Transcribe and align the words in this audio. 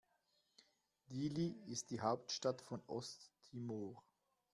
Dili 1.09 1.61
ist 1.67 1.91
die 1.91 2.01
Hauptstadt 2.01 2.63
von 2.63 2.81
Osttimor. 2.87 4.03